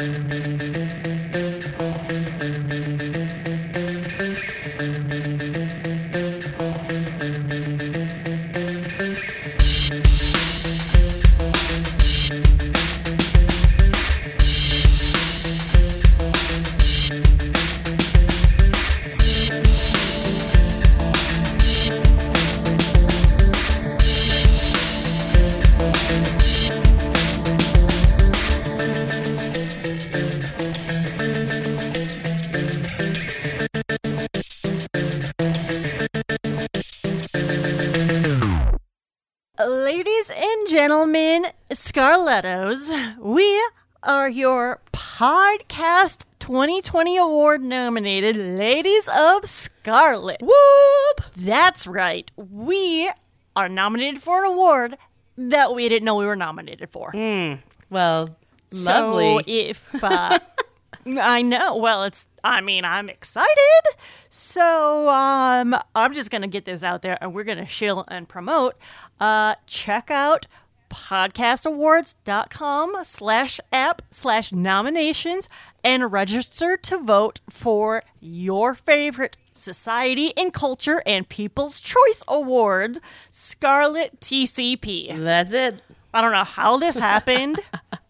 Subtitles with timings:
[0.00, 0.69] Ladies
[42.44, 43.62] Scarlettos, we
[44.02, 50.40] are your podcast 2020 award nominated Ladies of Scarlet.
[50.40, 51.20] Whoop!
[51.36, 52.30] That's right.
[52.36, 53.10] We
[53.54, 54.96] are nominated for an award
[55.36, 57.12] that we didn't know we were nominated for.
[57.90, 58.34] Well,
[58.68, 59.44] So lovely.
[59.68, 60.38] if uh,
[61.06, 62.26] I know, well, it's.
[62.42, 63.82] I mean, I'm excited.
[64.30, 68.76] So um, I'm just gonna get this out there, and we're gonna shill and promote.
[69.20, 70.46] Uh, check out
[70.90, 75.48] podcastawards.com slash app slash nominations
[75.82, 82.98] and register to vote for your favorite society and culture and people's choice award
[83.30, 85.82] scarlet tcp That's it.
[86.12, 87.60] I don't know how this happened,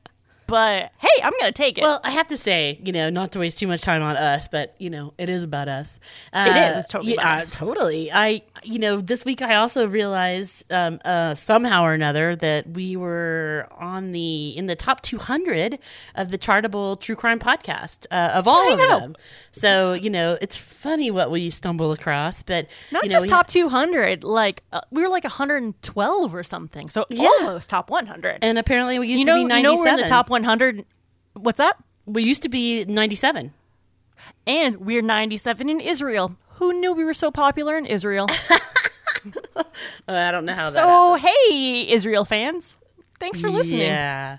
[0.50, 1.82] but hey, I'm gonna take it.
[1.82, 4.48] Well, I have to say, you know, not to waste too much time on us,
[4.48, 5.98] but you know, it is about us.
[6.32, 6.76] Uh, It is.
[6.78, 7.50] It's totally yeah, about us.
[7.52, 8.12] Totally.
[8.12, 12.96] I, you know, this week I also realized um, uh, somehow or another that we
[12.96, 15.78] were on the in the top 200
[16.16, 19.16] of the Chartable True Crime podcast uh, of all of them.
[19.52, 23.46] So you know, it's funny what we stumble across, but Not you know, just top
[23.46, 27.28] 200, like uh, we were like 112 or something, so Yeah.
[27.40, 28.38] almost top 100.
[28.42, 29.62] and apparently we used you know, to be you 97.
[29.62, 30.39] know, we're in the top 100.
[31.34, 31.76] What's that?
[32.12, 33.52] we used to be 97.
[34.46, 36.36] And we're 97 in Israel.
[36.54, 38.26] Who knew we were so popular in Israel?
[39.54, 39.64] Uh,
[40.08, 40.72] I don't know how that.
[40.72, 42.74] so hey, Israel fans,
[43.18, 43.82] thanks for listening.
[43.82, 44.38] Yeah.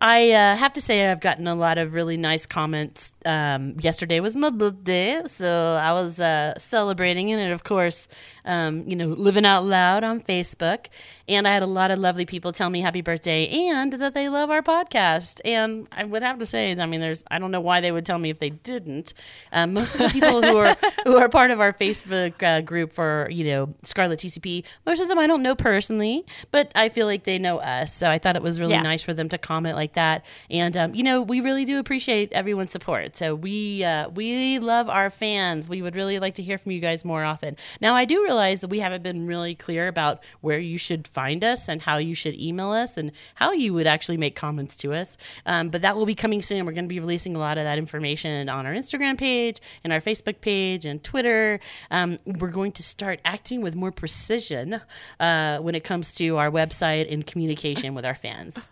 [0.00, 3.14] I uh, have to say, I've gotten a lot of really nice comments.
[3.24, 8.08] Um, yesterday was my birthday, so I was uh, celebrating it, and of course,
[8.44, 10.86] um, you know, living out loud on Facebook.
[11.32, 14.28] And I had a lot of lovely people tell me happy birthday and that they
[14.28, 15.40] love our podcast.
[15.44, 18.04] And I would have to say, I mean, there's, I don't know why they would
[18.04, 19.14] tell me if they didn't.
[19.52, 22.92] Um, most of the people who are who are part of our Facebook uh, group
[22.92, 27.06] for you know Scarlet TCP, most of them I don't know personally, but I feel
[27.06, 27.96] like they know us.
[27.96, 28.82] So I thought it was really Yeah.
[28.82, 30.24] nice for them to comment like that.
[30.50, 33.16] And um, you know, we really do appreciate everyone's support.
[33.16, 35.68] So we uh, we love our fans.
[35.68, 37.56] We would really like to hear from you guys more often.
[37.80, 41.21] Now I do realize that we haven't been really clear about where you should find
[41.30, 44.92] us and how you should email us and how you would actually make comments to
[44.92, 45.16] us.
[45.46, 46.66] Um, but that will be coming soon.
[46.66, 49.92] We're going to be releasing a lot of that information on our Instagram page and
[49.92, 51.60] our Facebook page and Twitter.
[51.90, 54.80] Um, we're going to start acting with more precision
[55.20, 58.68] uh, when it comes to our website and communication with our fans.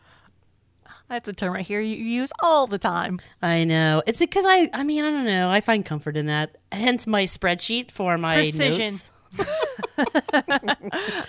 [1.09, 3.19] That's a term I hear you use all the time.
[3.43, 4.01] I know.
[4.07, 5.51] It's because I, I mean, I don't know.
[5.51, 6.57] I find comfort in that.
[6.71, 8.93] Hence my spreadsheet for my Precision.
[8.93, 9.11] notes.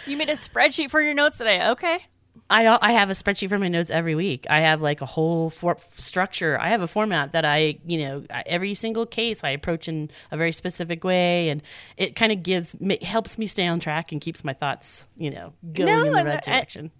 [0.07, 1.67] You made a spreadsheet for your notes today.
[1.71, 1.99] Okay.
[2.49, 4.45] I I have a spreadsheet for my notes every week.
[4.49, 6.59] I have like a whole for- structure.
[6.59, 10.37] I have a format that I, you know, every single case I approach in a
[10.37, 11.61] very specific way, and
[11.97, 15.53] it kind of gives helps me stay on track and keeps my thoughts, you know,
[15.73, 16.91] going No, in the right I- direction.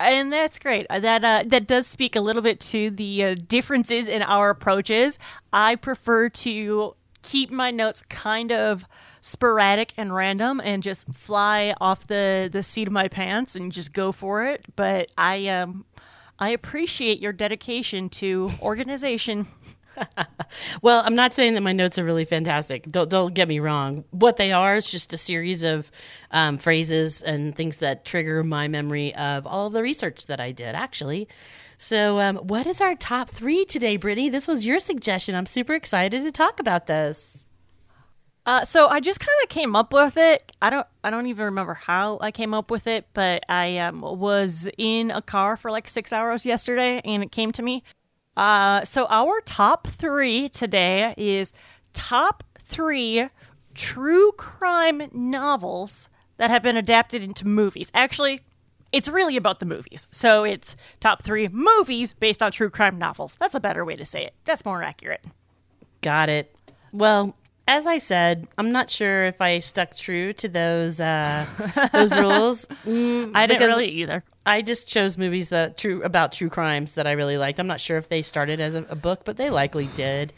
[0.00, 0.86] and that's great.
[0.90, 4.50] Uh, That uh, that does speak a little bit to the uh, differences in our
[4.50, 5.18] approaches.
[5.52, 8.84] I prefer to keep my notes kind of
[9.20, 13.92] sporadic and random, and just fly off the the seat of my pants and just
[13.92, 14.64] go for it.
[14.76, 15.84] But I um
[16.38, 19.48] I appreciate your dedication to organization.
[20.80, 22.90] Well, I'm not saying that my notes are really fantastic.
[22.90, 24.04] Don't don't get me wrong.
[24.10, 25.90] What they are is just a series of
[26.30, 30.52] um, phrases and things that trigger my memory of all of the research that I
[30.52, 30.74] did.
[30.74, 31.28] Actually,
[31.78, 34.28] so um, what is our top three today, Brittany?
[34.28, 35.34] This was your suggestion.
[35.34, 37.46] I'm super excited to talk about this.
[38.48, 40.50] Uh, so I just kind of came up with it.
[40.62, 44.00] I don't I don't even remember how I came up with it, but I um,
[44.00, 47.84] was in a car for like six hours yesterday, and it came to me.
[48.38, 51.52] Uh, so our top three today is
[51.92, 53.28] top three
[53.74, 56.08] true crime novels
[56.38, 57.90] that have been adapted into movies.
[57.92, 58.40] Actually,
[58.92, 60.06] it's really about the movies.
[60.10, 63.36] So it's top three movies based on true crime novels.
[63.38, 64.32] That's a better way to say it.
[64.46, 65.22] That's more accurate.
[66.00, 66.54] Got it.
[66.94, 67.34] Well,
[67.68, 71.46] as I said, I'm not sure if I stuck true to those uh,
[71.92, 72.66] those rules.
[72.86, 74.24] Mm, I didn't really either.
[74.46, 77.60] I just chose movies that true about true crimes that I really liked.
[77.60, 80.32] I'm not sure if they started as a, a book, but they likely did.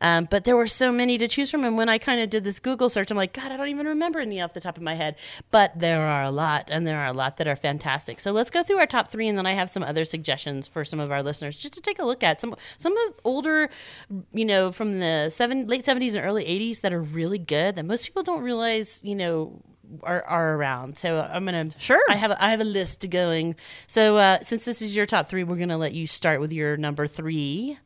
[0.00, 2.44] Um, but there were so many to choose from, and when I kind of did
[2.44, 4.82] this Google search, I'm like, God, I don't even remember any off the top of
[4.82, 5.16] my head.
[5.50, 8.20] But there are a lot, and there are a lot that are fantastic.
[8.20, 10.84] So let's go through our top three, and then I have some other suggestions for
[10.84, 13.70] some of our listeners just to take a look at some some of older,
[14.32, 17.84] you know, from the seven late 70s and early 80s that are really good that
[17.84, 19.62] most people don't realize, you know,
[20.02, 20.98] are, are around.
[20.98, 22.00] So I'm gonna Sure.
[22.08, 23.56] I have a, I have a list going.
[23.86, 26.76] So uh, since this is your top three, we're gonna let you start with your
[26.76, 27.78] number three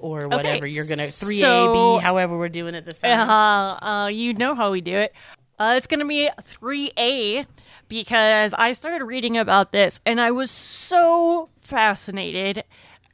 [0.00, 2.02] or whatever you're gonna three A so- B.
[2.02, 3.28] However, we're doing it this time.
[3.28, 5.12] Uh, uh, you know how we do it.
[5.58, 7.46] Uh, it's to be 3A
[7.88, 12.64] because I started reading about this and I was so fascinated.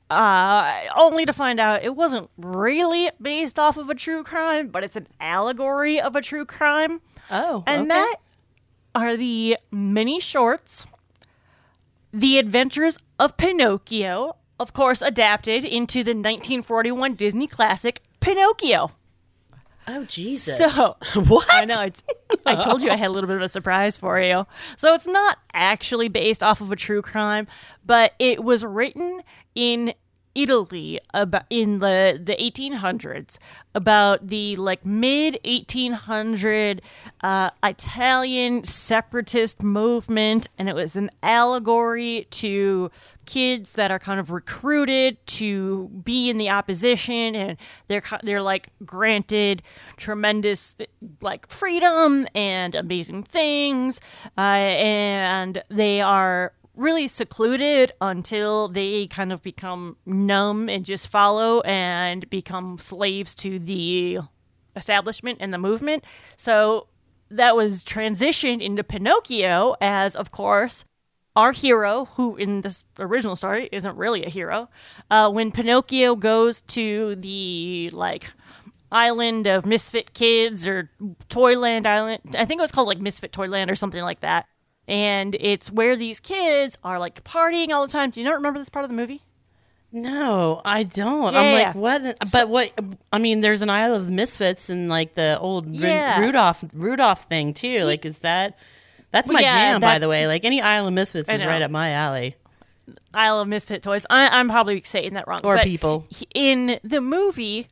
[0.09, 4.85] Uh, only to find out it wasn't really based off of a true crime, but
[4.85, 7.01] it's an allegory of a true crime.
[7.29, 7.89] Oh, And okay.
[7.89, 8.17] that
[8.95, 10.87] are the mini shorts,
[12.13, 18.93] The Adventures of Pinocchio, of course, adapted into the 1941 Disney classic Pinocchio.
[19.87, 20.59] oh Jesus.
[20.59, 21.47] So, what?
[21.51, 21.79] I know.
[21.79, 21.93] I,
[22.45, 24.47] I told you I had a little bit of a surprise for you.
[24.77, 27.47] So it's not actually based off of a true crime,
[27.85, 29.23] but it was written
[29.55, 29.95] in
[30.37, 33.39] Italy about in the the 1800s
[33.75, 36.83] about the like mid 1800
[37.23, 42.91] uh, Italian separatist movement, and it was an allegory to
[43.25, 47.57] kids that are kind of recruited to be in the opposition and
[47.89, 49.63] they're they're like granted
[49.97, 50.77] tremendous
[51.21, 54.01] like freedom and amazing things
[54.39, 61.61] uh, and they are really secluded until they kind of become numb and just follow
[61.63, 64.19] and become slaves to the
[64.77, 66.05] establishment and the movement
[66.37, 66.87] so
[67.31, 70.85] that was transitioned into Pinocchio as of course
[71.37, 74.71] our hero, who in this original story isn't really a hero,
[75.11, 78.33] uh, when Pinocchio goes to the like
[78.91, 80.91] island of misfit kids or
[81.29, 84.47] Toyland Island, I think it was called like Misfit Toyland or something like that.
[84.89, 88.11] And it's where these kids are like partying all the time.
[88.11, 89.23] Do you not remember this part of the movie?
[89.93, 91.33] No, I don't.
[91.33, 92.17] Yeah, I'm like, what?
[92.33, 92.73] But what?
[93.13, 96.21] I mean, there's an Isle of Misfits and like the old Ru- Yeah.
[96.21, 97.85] Rudolph Rudolph thing too.
[97.85, 98.59] Like, is that?
[99.11, 100.27] That's my yeah, jam, by the way.
[100.27, 102.37] Like any Isle of Misfits is right up my alley.
[103.15, 104.05] Isle of Misfit Toys.
[104.11, 105.41] I, I'm probably saying that wrong.
[105.45, 106.07] Or but people.
[106.11, 107.69] he- in the movie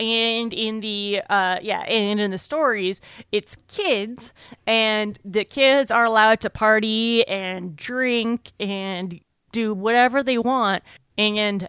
[0.00, 3.00] and in the uh yeah and in the stories
[3.30, 4.32] it's kids
[4.66, 9.20] and the kids are allowed to party and drink and
[9.52, 10.82] do whatever they want
[11.16, 11.68] and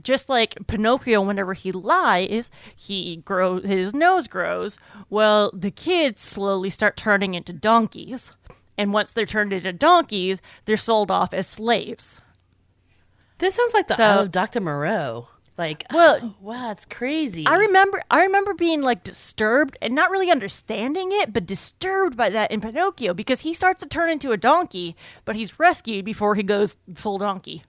[0.00, 4.78] just like Pinocchio, whenever he lies, he grows his nose grows.
[5.10, 8.30] Well, the kids slowly start turning into donkeys,
[8.76, 12.20] and once they're turned into donkeys, they're sold off as slaves.
[13.38, 14.60] This sounds like the So- Isle of Dr.
[14.60, 15.28] Moreau.
[15.58, 17.44] Like, Well, oh, wow, it's crazy.
[17.46, 22.30] I remember, I remember being like disturbed and not really understanding it, but disturbed by
[22.30, 24.94] that in Pinocchio because he starts to turn into a donkey,
[25.24, 27.64] but he's rescued before he goes full donkey.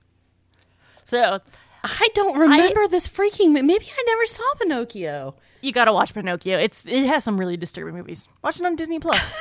[1.03, 1.39] So
[1.83, 3.53] I don't remember this freaking.
[3.53, 5.33] Maybe I never saw Pinocchio.
[5.61, 6.59] you gotta watch Pinocchio.
[6.59, 8.27] It's it has some really disturbing movies.
[8.43, 9.19] Watch it on Disney Plus.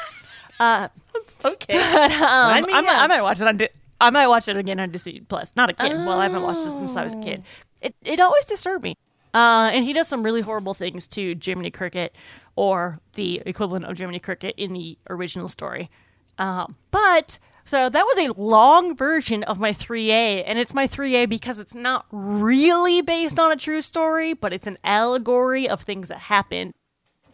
[1.45, 1.79] Okay.
[1.79, 3.59] But, um, I, might, I might watch it on.
[3.59, 3.69] Di-
[4.01, 5.53] I might watch it again on Disney Plus.
[5.55, 6.05] Not a again.
[6.05, 7.45] Well, I haven't watched this since I was a kid.
[7.81, 8.97] It it always disturbed me.
[9.35, 12.17] Uh, and he does some really horrible things to Jiminy Cricket,
[12.57, 15.91] or the equivalent of Jiminy Cricket in the original story.
[16.39, 21.29] Um, but so that was a long version of my 3A, and it's my 3A
[21.29, 26.09] because it's not really based on a true story, but it's an allegory of things
[26.09, 26.73] that happen.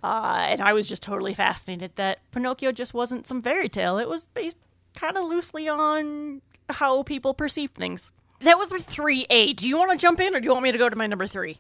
[0.03, 3.97] Uh, and I was just totally fascinated that Pinocchio just wasn't some fairy tale.
[3.97, 4.59] It was based
[4.95, 8.11] kind of loosely on how people perceive things.
[8.45, 9.57] That was my 3A.
[9.57, 11.07] Do you want to jump in or do you want me to go to my
[11.07, 11.57] number three?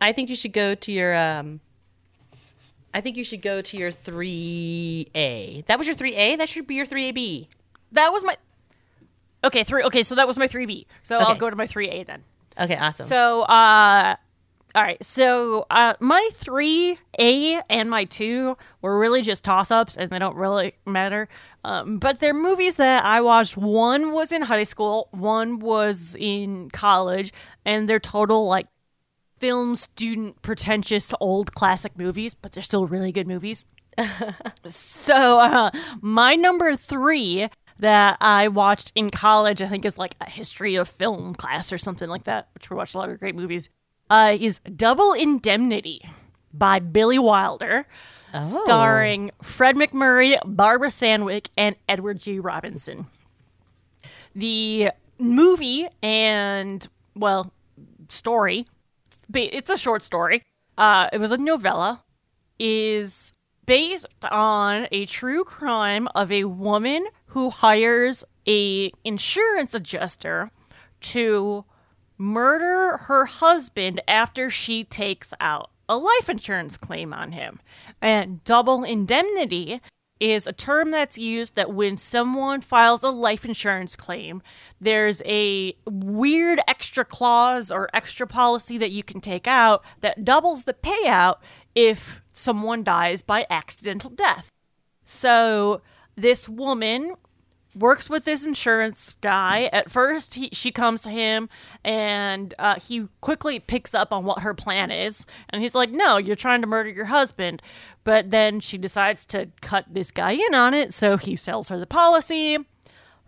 [0.00, 1.14] I think you should go to your.
[1.14, 1.60] um
[2.94, 5.62] I think you should go to your three A.
[5.66, 6.36] That was your three A.
[6.36, 7.48] That should be your three A B.
[7.92, 8.36] That was my.
[9.44, 9.82] Okay, three.
[9.84, 10.86] Okay, so that was my 3B.
[11.04, 12.24] So I'll go to my 3A then.
[12.60, 13.06] Okay, awesome.
[13.06, 14.16] So, uh,
[14.74, 15.02] all right.
[15.04, 20.18] So, uh, my three A and my two were really just toss ups, and they
[20.18, 21.28] don't really matter.
[21.64, 23.56] Um, but they're movies that I watched.
[23.56, 27.32] One was in high school, one was in college,
[27.64, 28.68] and they're total like
[29.40, 33.64] film student pretentious old classic movies, but they're still really good movies.
[34.66, 37.48] so, uh, my number three
[37.78, 41.78] that I watched in college, I think is like a history of film class or
[41.78, 43.68] something like that, which we watched a lot of great movies,
[44.10, 46.00] uh, is Double Indemnity.
[46.52, 47.86] by Billy Wilder,
[48.34, 48.64] Oh.
[48.64, 52.38] starring Fred MacMurray, Barbara Stanwyck, and Edward G.
[52.38, 53.06] Robinson.
[54.34, 57.52] The movie and, well,
[58.08, 58.66] story,
[59.32, 60.42] it's a short story.
[60.76, 62.04] Uh, it was a novella,
[62.58, 63.32] is
[63.66, 70.50] based on a true crime of a woman who hires a insurance adjuster
[71.00, 71.64] to
[72.16, 77.60] murder her husband after she takes out a life insurance claim on him.
[78.00, 79.80] And double indemnity
[80.20, 84.42] is a term that's used that when someone files a life insurance claim,
[84.80, 90.64] there's a weird extra clause or extra policy that you can take out that doubles
[90.64, 91.36] the payout
[91.74, 94.50] if someone dies by accidental death.
[95.04, 95.82] So
[96.16, 97.14] this woman
[97.74, 99.70] works with this insurance guy.
[99.72, 101.48] At first, he, she comes to him
[101.84, 105.26] and uh, he quickly picks up on what her plan is.
[105.50, 107.62] And he's like, No, you're trying to murder your husband.
[108.04, 110.94] But then she decides to cut this guy in on it.
[110.94, 112.58] So he sells her the policy.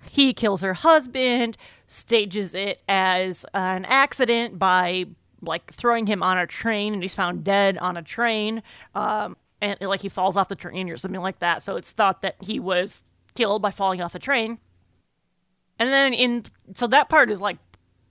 [0.02, 5.04] He kills her husband, stages it as an accident by
[5.42, 8.62] like throwing him on a train, and he's found dead on a train.
[8.94, 11.62] Um, and like he falls off the train or something like that.
[11.62, 13.02] So it's thought that he was
[13.34, 14.58] killed by falling off a train.
[15.78, 16.44] And then in
[16.74, 17.58] so that part is like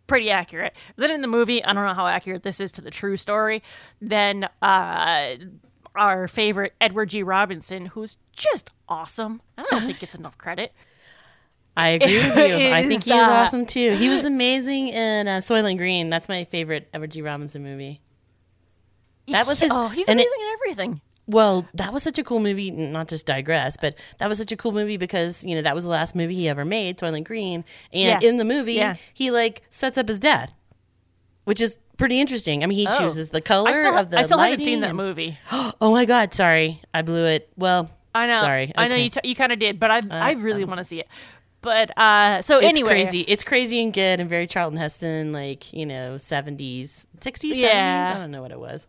[0.07, 0.73] pretty accurate.
[0.95, 3.61] Then in the movie, I don't know how accurate this is to the true story.
[4.01, 5.35] Then uh
[5.95, 7.23] our favorite Edward G.
[7.23, 9.41] Robinson, who's just awesome.
[9.57, 10.73] I don't think gets enough credit.
[11.75, 12.69] I agree with you.
[12.73, 13.95] I think he was uh, awesome too.
[13.95, 16.09] He was amazing in uh, Soylent Green.
[16.09, 17.21] That's my favorite Edward G.
[17.21, 18.01] Robinson movie.
[19.27, 19.71] That was his.
[19.71, 21.01] Oh, he's and it- amazing in everything.
[21.29, 22.71] Well, that was such a cool movie.
[22.71, 25.83] Not just digress, but that was such a cool movie because you know that was
[25.83, 27.63] the last movie he ever made, Soylent Green.
[27.93, 28.27] And Yeah.
[28.27, 28.95] in the movie, Yeah.
[29.13, 30.53] he like sets up his dad,
[31.45, 32.63] which is pretty interesting.
[32.63, 32.97] I mean, he Oh.
[32.97, 34.17] chooses the color still, of the.
[34.19, 35.37] I still haven't seen that and- movie.
[35.81, 36.33] Oh my god!
[36.33, 37.49] Sorry, I blew it.
[37.55, 38.39] Well, I know.
[38.39, 39.09] Sorry, I know you.
[39.11, 41.07] T- you kind of did, but I I really want to see it.
[41.61, 43.21] But uh, so It's anyway, crazy.
[43.21, 48.09] It's crazy and good and very Charlton Heston, like you know, seventies, sixties, seventies.
[48.09, 48.87] I don't know what it was.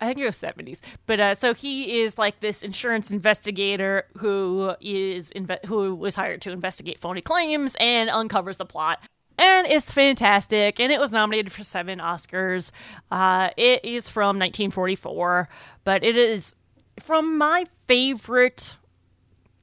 [0.00, 0.80] I think it was seventies.
[1.06, 6.42] But uh, so he is like this insurance investigator who is inve- who was hired
[6.42, 9.00] to investigate phony claims and uncovers the plot.
[9.40, 12.72] And it's fantastic, and it was nominated for seven Oscars.
[13.08, 15.48] Uh, it is from 1944,
[15.84, 16.56] but it is
[17.00, 18.74] from my favorite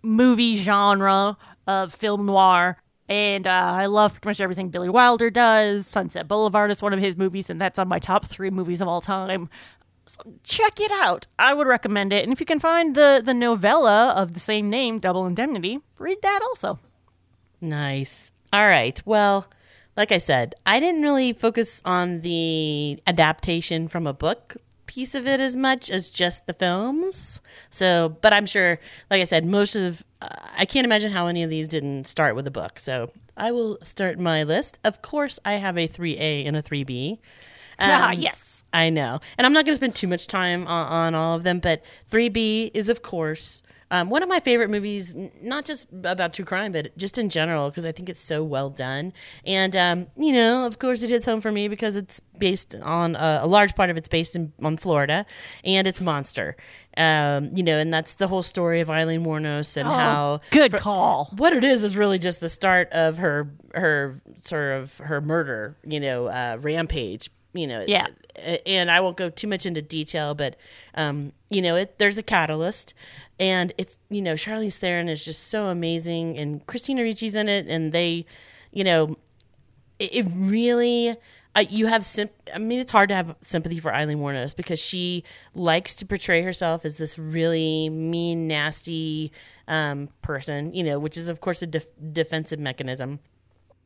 [0.01, 1.37] movie genre
[1.67, 2.77] of film noir.
[3.07, 5.85] And uh, I love pretty much everything Billy Wilder does.
[5.85, 8.87] Sunset Boulevard is one of his movies, and that's on my top three movies of
[8.87, 9.49] all time.
[10.07, 11.27] So check it out.
[11.39, 12.23] I would recommend it.
[12.23, 16.21] And if you can find the, the novella of the same name, Double Indemnity, read
[16.21, 16.79] that also.
[17.61, 18.31] Nice.
[18.53, 19.01] All right.
[19.05, 19.47] Well,
[19.97, 25.25] like I said, I didn't really focus on the adaptation from a book piece of
[25.25, 27.41] it as much as just the films.
[27.71, 31.41] So, but I'm sure, like I said, most of uh, I can't imagine how any
[31.41, 32.77] of these didn't start with a book.
[32.79, 34.79] So, I will start my list.
[34.83, 37.17] Of course, I have a 3A and a 3B.
[37.79, 38.54] ah, Um, yes.
[38.75, 39.19] I know.
[39.37, 41.83] And I'm not going to spend too much time on, on all of them, but
[42.11, 46.71] 3B is, of course, um, one of my favorite movies, not just about true crime,
[46.71, 49.13] but just in general, because I think it's so well done.
[49.45, 53.15] And, um, you know, of course, it hits home for me because it's based on
[53.15, 55.25] uh, a large part of it's based in, on Florida,
[55.63, 56.57] and it's Monster.
[56.97, 60.73] Um, you know, and that's the whole story of Eileen Wuornos and how Oh, good
[60.73, 61.31] call.
[61.37, 65.75] what it is is really just the start of her her sort of her murder
[65.85, 68.07] you know uh rampage you know Yeah.
[68.65, 70.55] And i won't go too much into detail but
[70.95, 72.93] um you know it there's a catalyst
[73.39, 77.65] and it's you know charlize theron is just so amazing and christina ricci's in it
[77.67, 78.25] and they
[78.71, 79.15] you know
[79.99, 81.15] it, it really
[81.57, 84.77] uh, you have sim- I mean it's hard to have sympathy for Eileen Wuornos because
[84.77, 89.31] she likes to portray herself as this really mean nasty
[89.69, 93.19] um, person you know which is of course a def- defensive mechanism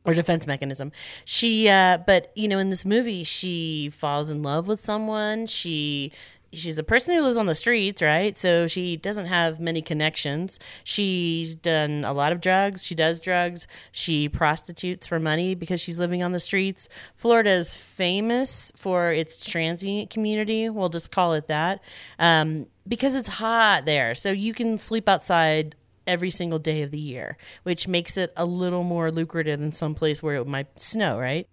[0.04, 0.92] or defense mechanism.
[1.24, 5.46] She, uh, but you know, in this movie, she falls in love with someone.
[5.46, 6.12] She,
[6.52, 8.36] she's a person who lives on the streets, right?
[8.36, 10.58] So she doesn't have many connections.
[10.84, 12.82] She's done a lot of drugs.
[12.82, 13.66] She does drugs.
[13.92, 16.88] She prostitutes for money because she's living on the streets.
[17.14, 20.68] Florida is famous for its transient community.
[20.68, 21.82] We'll just call it that,
[22.18, 24.14] um, because it's hot there.
[24.14, 25.76] So you can sleep outside
[26.10, 29.94] every single day of the year, which makes it a little more lucrative than some
[29.94, 31.46] place where it might snow, right?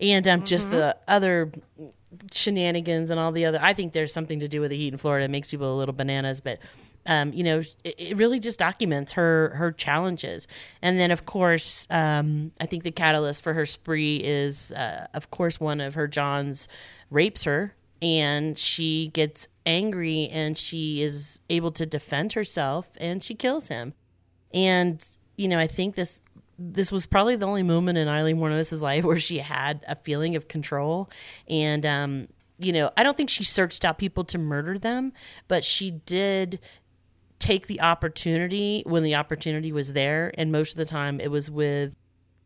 [0.00, 1.52] And um, just the other
[2.32, 3.58] shenanigans and all the other.
[3.60, 5.26] I think there's something to do with the heat in Florida.
[5.26, 6.58] It makes people a little bananas, but
[7.06, 10.48] um, you know, it, it really just documents her her challenges.
[10.80, 15.30] And then, of course, um, I think the catalyst for her spree is, uh, of
[15.30, 16.68] course, one of her Johns
[17.10, 23.34] rapes her and she gets angry and she is able to defend herself and she
[23.34, 23.94] kills him.
[24.52, 25.04] And
[25.36, 26.20] you know, I think this
[26.58, 30.36] this was probably the only moment in Eileen Wuornos's life where she had a feeling
[30.36, 31.10] of control.
[31.48, 32.28] And um,
[32.58, 35.12] you know, I don't think she searched out people to murder them,
[35.48, 36.60] but she did
[37.38, 40.32] take the opportunity when the opportunity was there.
[40.36, 41.96] And most of the time, it was with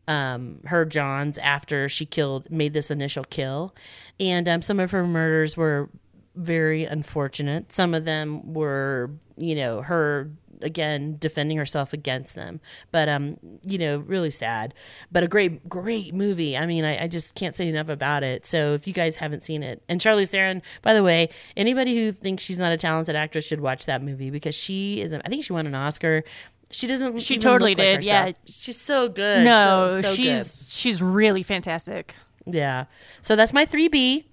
[0.07, 3.75] um, her Johns after she killed, made this initial kill.
[4.19, 5.89] And um, some of her murders were
[6.35, 7.71] very unfortunate.
[7.71, 10.29] Some of them were, you know, her
[10.61, 12.59] again defending herself against them.
[12.91, 14.73] But um you know really sad.
[15.11, 16.57] But a great great movie.
[16.57, 18.45] I mean I, I, just can't say enough about it.
[18.45, 22.11] So if you guys haven't seen it and charlize theron by the way anybody who
[22.11, 25.43] thinks she's not a talented actress should watch that movie because she is i think
[25.43, 26.23] she won an oscar
[26.71, 27.19] she doesn't.
[27.19, 27.97] She totally did.
[27.97, 29.43] Like yeah, she's so good.
[29.43, 30.69] No, so, so she's good.
[30.69, 32.15] she's really fantastic.
[32.45, 32.85] Yeah.
[33.21, 34.27] So that's my three B.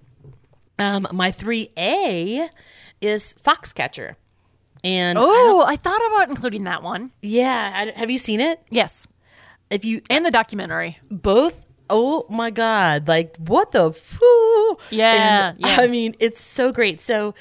[0.78, 2.48] Um, my three A
[3.00, 4.16] is Foxcatcher.
[4.84, 7.12] And oh, I, I, thought about including that one.
[7.20, 8.60] Yeah, I, have you seen it?
[8.68, 9.06] Yes.
[9.70, 11.64] If you and the documentary, both.
[11.88, 13.06] Oh my god!
[13.06, 14.78] Like what the foo?
[14.90, 15.76] Yeah, and, yeah.
[15.78, 17.00] I mean, it's so great.
[17.00, 17.34] So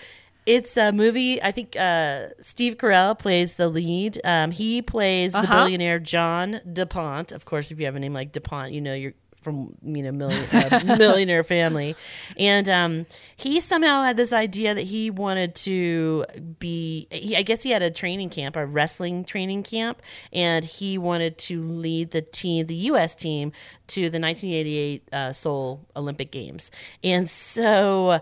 [0.46, 1.42] it's a movie.
[1.42, 4.20] I think uh, Steve Carell plays the lead.
[4.24, 5.42] Um, he plays uh-huh.
[5.42, 7.32] the billionaire John DuPont.
[7.32, 10.12] Of course, if you have a name like DuPont, you know you're from you know
[10.12, 11.96] million, uh, millionaire family,
[12.38, 13.06] and um,
[13.36, 16.26] he somehow had this idea that he wanted to
[16.60, 17.08] be.
[17.12, 21.38] He, I guess he had a training camp, a wrestling training camp, and he wanted
[21.40, 23.16] to lead the team, the U.S.
[23.16, 23.52] team,
[23.88, 26.72] to the 1988 uh, Seoul Olympic Games,
[27.04, 28.22] and so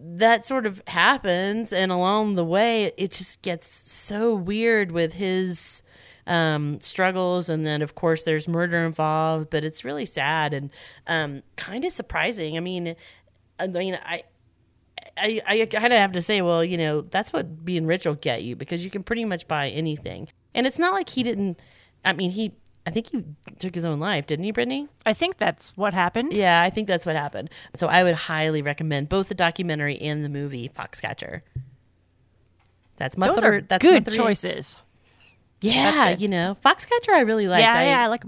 [0.00, 5.82] that sort of happens and along the way it just gets so weird with his
[6.26, 10.70] um, struggles and then of course there's murder involved but it's really sad and
[11.06, 12.94] um, kind of surprising i mean
[13.58, 14.22] i mean i
[15.16, 18.14] I, I kind of have to say, well, you know, that's what being rich will
[18.14, 20.28] get you because you can pretty much buy anything.
[20.54, 21.60] And it's not like he didn't,
[22.04, 22.52] I mean, he
[22.88, 23.24] I think he
[23.58, 24.88] took his own life, didn't he, Brittany?
[25.04, 26.32] I think that's what happened.
[26.32, 27.50] Yeah, I think that's what happened.
[27.76, 31.42] So I would highly recommend both the documentary and the movie Foxcatcher.
[32.96, 33.54] That's my Those third.
[33.54, 34.78] Are that's good choices.
[35.60, 37.62] Yeah, you know, Foxcatcher I really liked.
[37.62, 38.24] Yeah, I, yeah, I like.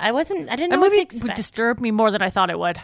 [0.00, 0.50] I wasn't.
[0.50, 2.78] I didn't know what movie would disturb me more than I thought it would.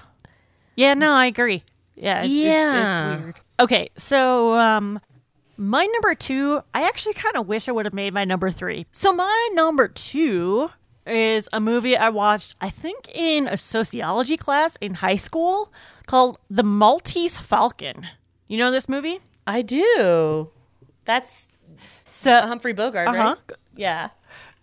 [0.76, 1.64] Yeah, no, I agree.
[1.96, 3.40] Yeah, yeah, it's, it's weird.
[3.58, 5.00] Okay, so um,
[5.58, 8.86] my number two, I actually kind of wish I would have made my number three.
[8.92, 10.70] So my number two
[11.06, 15.72] is a movie I watched, I think, in a sociology class in high school
[16.06, 18.06] called The Maltese Falcon.
[18.46, 19.20] You know this movie?
[19.46, 20.50] I do.
[21.04, 21.50] That's
[22.04, 23.36] so Humphrey Bogart, uh-huh.
[23.48, 23.58] right?
[23.74, 24.10] Yeah.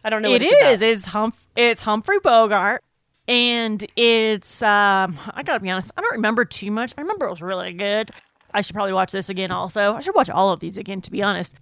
[0.04, 0.34] I don't know.
[0.34, 0.82] It it's is.
[0.82, 0.92] About.
[0.92, 1.36] It's Hump.
[1.56, 2.84] It's Humphrey Bogart,
[3.28, 4.62] and it's.
[4.62, 5.90] Um, I gotta be honest.
[5.98, 6.94] I don't remember too much.
[6.96, 8.12] I remember it was really good.
[8.56, 9.96] I should probably watch this again also.
[9.96, 11.54] I should watch all of these again, to be honest.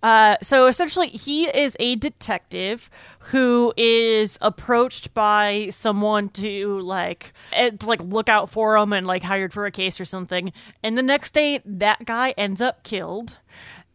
[0.00, 2.88] Uh, so essentially, he is a detective
[3.30, 9.06] who is approached by someone to like eh, to like look out for him and
[9.06, 10.52] like hired for a case or something.
[10.84, 13.38] And the next day, that guy ends up killed.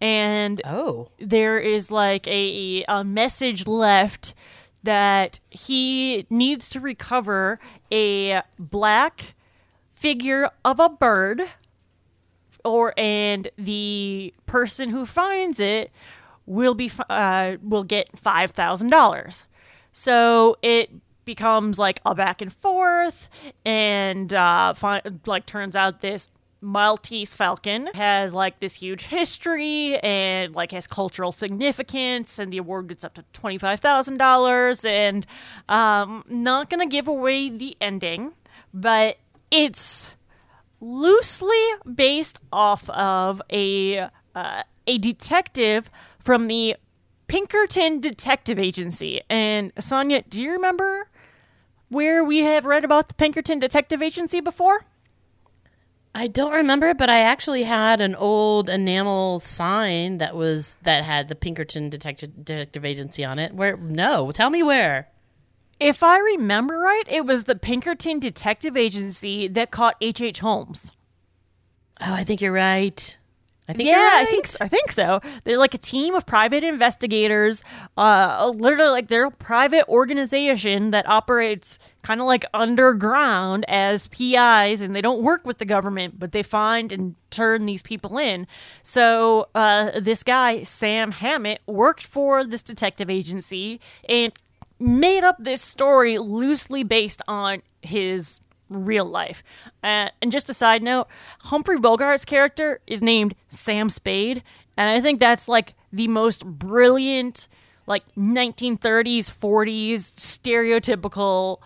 [0.01, 4.33] And oh, there is like a, a message left
[4.83, 7.59] that he needs to recover
[7.89, 9.35] a black
[9.93, 11.43] figure of a bird
[12.63, 15.91] or and the person who finds it
[16.45, 19.45] will be uh, will get five thousand dollars.
[19.91, 20.89] So it
[21.25, 23.29] becomes like a back and forth,
[23.65, 26.27] and uh, fi- like turns out this
[26.61, 32.87] Maltese falcon has like this huge history and like has cultural significance, and the award
[32.87, 34.85] gets up to twenty five thousand dollars.
[34.85, 35.25] And
[35.67, 38.33] um, not gonna give away the ending,
[38.73, 39.17] but
[39.49, 40.11] it's
[40.81, 41.55] loosely
[41.93, 45.89] based off of a uh, a detective
[46.19, 46.75] from the
[47.27, 49.21] Pinkerton Detective Agency.
[49.29, 51.07] And Sonia, do you remember
[51.89, 54.85] where we have read about the Pinkerton Detective Agency before?
[56.13, 61.29] I don't remember, but I actually had an old enamel sign that was that had
[61.29, 63.53] the Pinkerton Detective Detective Agency on it.
[63.53, 63.77] Where?
[63.77, 65.07] No, tell me where.
[65.81, 70.21] If I remember right, it was the Pinkerton Detective Agency that caught H.H.
[70.21, 70.39] H.
[70.41, 70.91] Holmes.
[71.99, 73.17] Oh, I think you're right.
[73.67, 74.27] I think yeah, right.
[74.27, 74.57] I think so.
[74.61, 75.21] I think so.
[75.43, 77.63] They're like a team of private investigators.
[77.97, 84.81] Uh, literally, like they're a private organization that operates kind of like underground as PIs,
[84.81, 88.45] and they don't work with the government, but they find and turn these people in.
[88.83, 94.31] So uh, this guy Sam Hammett worked for this detective agency and
[94.81, 98.39] made up this story loosely based on his
[98.69, 99.43] real life.
[99.83, 101.07] Uh, and just a side note,
[101.39, 104.43] Humphrey Bogart's character is named Sam Spade,
[104.77, 107.47] and I think that's like the most brilliant,
[107.85, 111.59] like 1930s, 40s stereotypical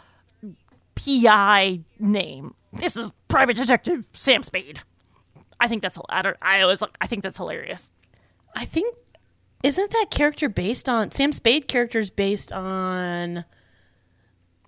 [0.95, 2.55] PI name.
[2.73, 4.81] This is Private Detective Sam Spade.
[5.59, 7.91] I think that's I don't I always like I think that's hilarious.
[8.55, 8.95] I think
[9.65, 13.45] isn't that character based on Sam Spade characters based on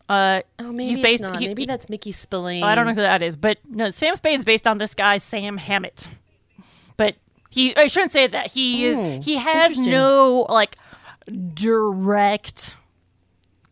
[0.10, 1.24] Uh, Oh, maybe he's it's based.
[1.24, 1.40] not.
[1.40, 2.64] he- maybe that's Mickey Spillane.
[2.64, 5.58] I don't know who that is, but no, Sam Spade's based on this guy Sam
[5.58, 6.08] Hammett.
[6.96, 7.16] But
[7.50, 8.52] he, I shouldn't say that.
[8.52, 8.98] He is.
[8.98, 10.76] Hmm, He has no like
[11.54, 12.74] direct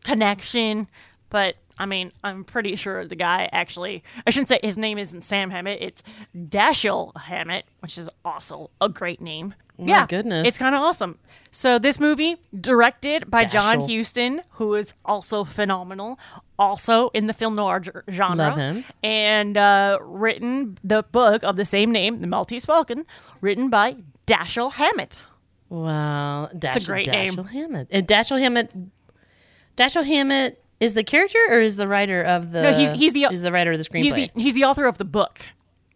[0.03, 0.87] connection,
[1.29, 4.03] but I mean, I'm pretty sure the guy actually.
[4.25, 5.79] I shouldn't say his name isn't Sam Hammett.
[5.81, 6.03] It's
[6.35, 9.55] Dashiell Hammett, which is also a great name.
[9.77, 10.47] yeah, goodness.
[10.47, 11.17] it's kind of awesome.
[11.51, 16.17] So this movie, directed by John Huston, who is also phenomenal,
[16.59, 18.85] also in the film noir ge- genre, Love him.
[19.03, 23.05] and uh, written the book of the same name, The Maltese Falcon,
[23.41, 25.17] written by Dashiell Hammett.
[25.69, 27.35] Wow, Dashiell, a great name.
[27.35, 27.87] Dashiell Hammett.
[27.91, 28.71] And Dashiell Hammett.
[29.77, 32.61] Dashiell Hammett is the character or is the writer of the?
[32.63, 34.33] No, he's- he's the- is the writer of the He's screenplay.
[34.33, 35.39] the, he's the author of the book.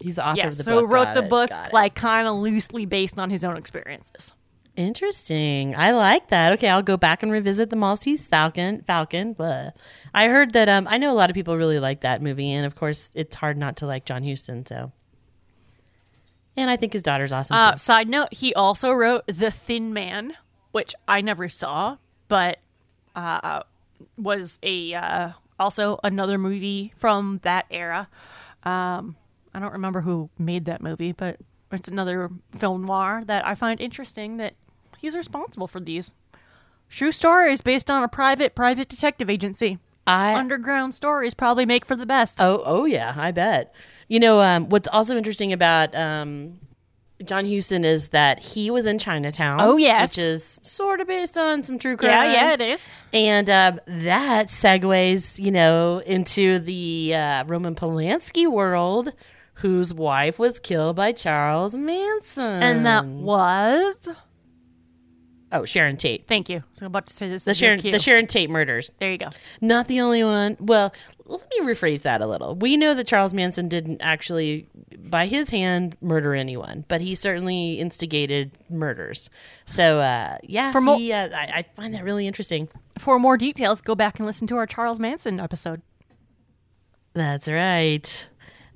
[0.01, 0.79] He's the author Yes, of the book.
[0.79, 0.91] so book.
[0.93, 1.73] wrote Got the it, book got it.
[1.73, 4.31] like kind of loosely based on his own experiences.
[4.77, 5.75] Interesting.
[5.75, 6.53] I like that.
[6.53, 8.81] Okay, I'll go back and revisit the Maltese Falcon.
[8.83, 9.33] Falcon.
[9.33, 9.71] Blah.
[10.13, 10.69] I heard that.
[10.69, 13.35] Um, I know a lot of people really like that movie, and of course, it's
[13.35, 14.65] hard not to like John Huston.
[14.65, 14.93] So,
[16.55, 17.77] and I think his daughter's awesome Uh, too.
[17.77, 20.33] side note: He also wrote The Thin Man,
[20.71, 21.97] which I never saw,
[22.29, 22.59] but
[23.17, 23.63] uh,
[24.17, 28.07] was a uh, also another movie from that era.
[28.63, 29.15] Um,
[29.53, 31.37] I don't remember who made that movie, but
[31.71, 34.37] it's another film noir that I find interesting.
[34.37, 34.53] That
[34.99, 36.13] he's responsible for these.
[36.89, 39.79] True stories based on a private private detective agency.
[40.07, 42.41] I Underground stories probably make for the best.
[42.41, 43.75] Oh, oh yeah, I bet.
[44.07, 46.59] You know, um, what's also interesting about um,
[47.23, 49.59] John Huston is that he was in Chinatown.
[49.59, 50.15] Oh, yes.
[50.15, 52.11] which is sort of based on some true crime.
[52.11, 52.89] yeah, yeah, it is.
[53.11, 59.13] And uh, that segues, you know, into the uh, Roman Polanski world,
[59.55, 62.63] whose wife was killed by Charles Manson.
[62.63, 64.07] And that was.
[65.51, 66.27] Oh, Sharon Tate.
[66.27, 66.57] Thank you.
[66.57, 67.45] I was about to say this.
[67.45, 68.91] The Sharon, the Sharon Tate murders.
[68.99, 69.29] There you go.
[69.61, 70.57] Not the only one.
[70.59, 70.93] Well,
[71.25, 72.55] let me rephrase that a little.
[72.55, 77.79] We know that Charles Manson didn't actually, by his hand, murder anyone, but he certainly
[77.79, 79.29] instigated murders.
[79.65, 82.69] So, uh, yeah, For he, uh, I, I find that really interesting.
[82.97, 85.81] For more details, go back and listen to our Charles Manson episode.
[87.13, 88.29] That's right.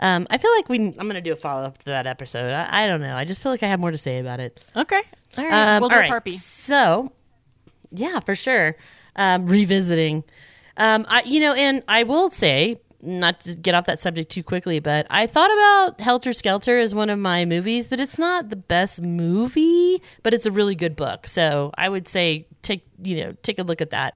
[0.04, 0.80] Um, I feel like we.
[0.80, 2.52] I'm going to do a follow up to that episode.
[2.52, 3.16] I, I don't know.
[3.16, 4.62] I just feel like I have more to say about it.
[4.76, 5.02] Okay.
[5.38, 5.76] All right.
[5.76, 6.10] Um, we'll go all right.
[6.10, 6.36] Harpy.
[6.36, 7.14] So,
[7.90, 8.76] yeah, for sure.
[9.16, 10.26] Um, revisiting.
[10.76, 14.44] Um, I, you know, and I will say, not to get off that subject too
[14.44, 18.50] quickly, but I thought about Helter Skelter as one of my movies, but it's not
[18.50, 21.28] the best movie, but it's a really good book.
[21.28, 24.16] So I would say take, you know, take a look at that.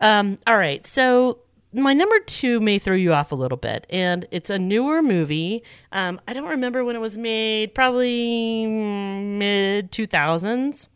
[0.00, 0.84] Um, all right.
[0.86, 1.38] So
[1.72, 5.62] my number two may throw you off a little bit, and it's a newer movie.
[5.92, 10.88] Um, I don't remember when it was made, probably mid 2000s,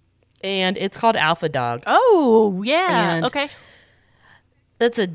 [0.43, 1.83] and it's called Alpha Dog.
[1.87, 3.15] Oh, yeah.
[3.17, 3.49] And- okay.
[4.79, 5.09] That's a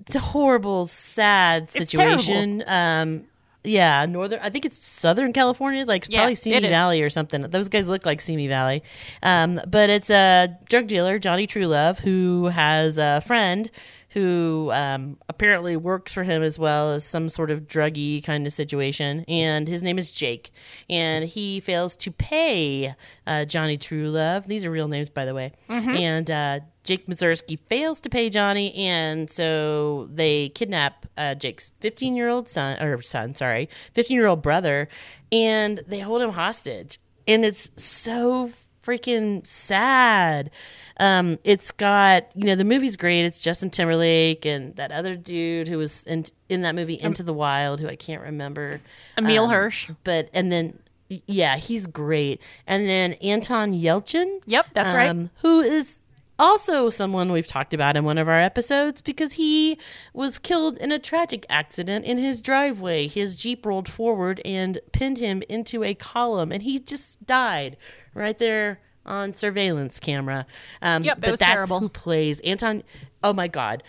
[0.00, 2.62] it's a horrible, sad situation.
[2.66, 3.24] Um,
[3.64, 4.38] yeah, northern.
[4.42, 6.68] I think it's Southern California, like Yeah, probably Simi.
[6.68, 7.42] Valley or something.
[7.42, 8.82] Those guys look like Simi Valley.
[9.22, 13.70] Um, but it's a drug dealer, Johnny Truelove, who has a friend
[14.14, 18.52] who um, apparently works for him as well as some sort of druggy kind of
[18.52, 19.24] situation.
[19.26, 20.52] And his name is Jake.
[20.88, 22.94] And he fails to pay
[23.26, 24.46] uh, Johnny Truelove.
[24.46, 25.52] These are real names, by the way.
[25.96, 28.72] And uh, Jake Mazursky fails to pay Johnny.
[28.76, 34.26] And so they kidnap uh, Jake's 15 year old son, or son, sorry, 15 year
[34.26, 34.88] old brother.
[35.32, 37.00] And they hold him hostage.
[37.26, 38.50] And it's so
[38.80, 40.50] freaking sad.
[40.98, 43.24] Um, it's got you know the movie's great.
[43.24, 47.34] It's Justin Timberlake and that other dude who was in in that movie Into the
[47.34, 48.80] Wild, who I can't remember.
[49.18, 49.90] Emil Um, Hirsch.
[50.04, 50.78] But and then
[51.26, 52.40] yeah, he's great.
[52.66, 54.40] And then Anton Yelchin.
[54.46, 55.08] Yep, that's right.
[55.08, 56.00] um, Who is
[56.38, 59.78] also someone we've talked about in one of our episodes because he
[60.12, 63.06] was killed in a tragic accident in his driveway.
[63.06, 67.76] His Jeep rolled forward and pinned him into a column, and he just died
[68.14, 70.46] right there on surveillance camera.
[70.82, 71.80] Um, Yep, but that's terrible.
[71.80, 72.82] who plays Anton.
[73.22, 73.82] Oh my God.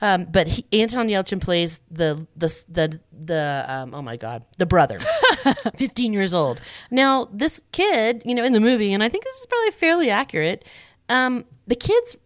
[0.00, 4.66] Um, but he, Anton Yelchin plays the the the the um, oh my god the
[4.66, 4.98] brother,
[5.76, 6.60] fifteen years old.
[6.90, 10.10] Now this kid, you know, in the movie, and I think this is probably fairly
[10.10, 10.64] accurate.
[11.08, 12.16] Um, the kid's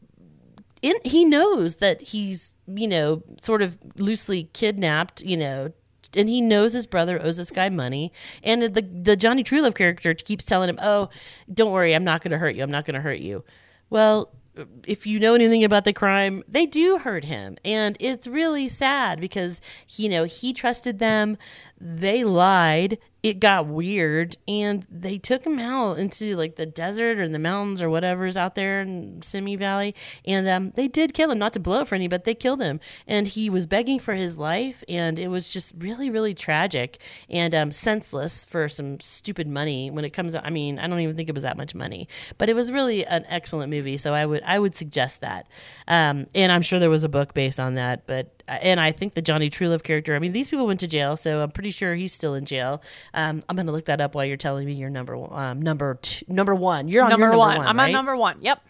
[0.83, 5.73] in, he knows that he's you know sort of loosely kidnapped you know
[6.17, 10.15] and he knows his brother owes this guy money and the the johnny truelove character
[10.15, 11.09] keeps telling him oh
[11.53, 13.45] don't worry i'm not going to hurt you i'm not going to hurt you
[13.91, 14.33] well
[14.87, 17.57] if you know anything about the crime, they do hurt him.
[17.65, 19.61] And it's really sad because,
[19.97, 21.39] you know, he trusted them.
[21.81, 27.29] They lied it got weird and they took him out into like the desert or
[27.29, 29.95] the mountains or whatever's out there in Simi Valley.
[30.25, 32.63] And um, they did kill him, not to blow it for any, but they killed
[32.63, 32.81] him.
[33.07, 34.83] And he was begging for his life.
[34.89, 40.07] And it was just really, really tragic and um, senseless for some stupid money when
[40.07, 40.47] it comes out.
[40.47, 43.05] I mean, I don't even think it was that much money, but it was really
[43.05, 43.99] an excellent movie.
[43.99, 45.47] So I would, I would suggest that.
[45.87, 49.15] Um, and I'm sure there was a book based on that, but and I think
[49.15, 50.15] the Johnny Truelove character.
[50.15, 52.83] I mean, these people went to jail, so I'm pretty sure he's still in jail.
[53.15, 55.99] Um, I'm going to look that up while you're telling me your number um, number
[56.03, 56.89] two, number one.
[56.89, 57.59] You're on number, number one.
[57.59, 57.67] one.
[57.67, 57.87] I'm right?
[57.87, 58.39] on number one.
[58.41, 58.63] Yep.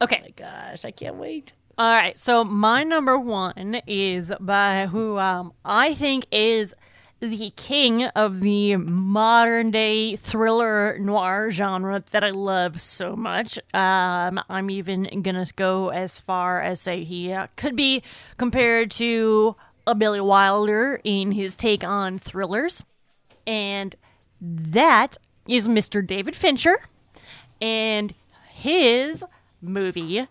[0.00, 0.18] Okay.
[0.20, 1.52] Oh my gosh, I can't wait.
[1.78, 6.74] All right, so my number one is by who um, I think is
[7.20, 13.58] the king of the modern day thriller noir genre that I love so much.
[13.74, 18.02] Um, I'm even gonna go as far as say he uh, could be
[18.36, 22.84] compared to a Billy Wilder in his take on thrillers,
[23.46, 23.96] and
[24.40, 25.16] that
[25.48, 26.06] is Mr.
[26.06, 26.76] David Fincher
[27.60, 28.14] and
[28.52, 29.24] his
[29.60, 30.26] movie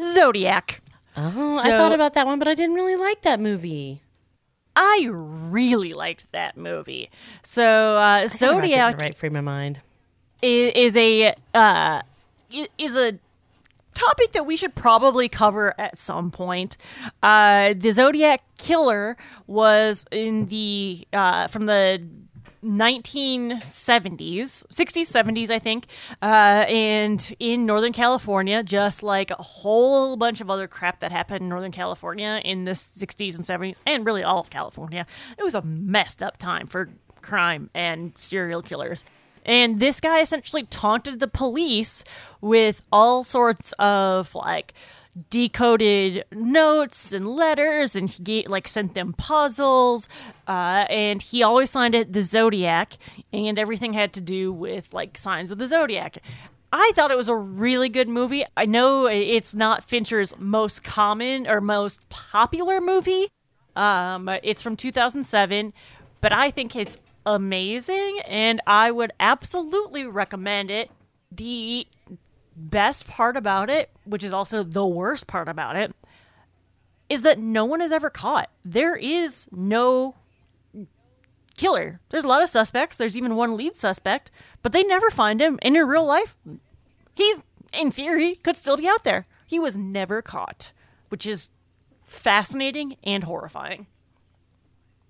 [0.00, 0.80] Zodiac.
[1.16, 4.01] Oh, so, I thought about that one, but I didn't really like that movie.
[4.74, 7.10] I really liked that movie.
[7.42, 9.80] So uh, Zodiac, right frame of mind,
[10.40, 12.02] is, is a uh,
[12.78, 13.18] is a
[13.94, 16.76] topic that we should probably cover at some point.
[17.22, 22.02] Uh, the Zodiac killer was in the uh, from the
[22.64, 25.86] 1970s, 60s, 70s, I think,
[26.22, 31.42] uh, and in Northern California, just like a whole bunch of other crap that happened
[31.42, 35.06] in Northern California in the 60s and 70s, and really all of California.
[35.36, 39.04] It was a messed up time for crime and serial killers.
[39.44, 42.04] And this guy essentially taunted the police
[42.40, 44.72] with all sorts of like
[45.30, 50.08] decoded notes and letters and he gave, like sent them puzzles
[50.48, 52.94] uh, and he always signed it the zodiac
[53.32, 56.18] and everything had to do with like signs of the zodiac.
[56.72, 58.44] I thought it was a really good movie.
[58.56, 63.28] I know it's not fincher's most common or most popular movie
[63.76, 65.72] um, it's from 2007
[66.20, 70.90] but i think it's amazing and i would absolutely recommend it.
[71.30, 71.86] The
[72.56, 75.94] best part about it, which is also the worst part about it,
[77.08, 78.50] is that no one is ever caught.
[78.64, 80.14] There is no
[81.56, 82.00] killer.
[82.08, 82.96] There's a lot of suspects.
[82.96, 84.30] There's even one lead suspect,
[84.62, 85.58] but they never find him.
[85.62, 86.36] And in real life,
[87.14, 89.26] he's, in theory, could still be out there.
[89.46, 90.72] He was never caught,
[91.08, 91.50] which is
[92.04, 93.86] fascinating and horrifying.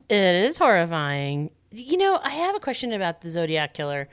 [0.09, 1.51] It is horrifying.
[1.71, 4.09] You know, I have a question about the Zodiac killer.